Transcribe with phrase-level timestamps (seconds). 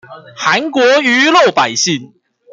[0.35, 2.11] 韓國魚肉百姓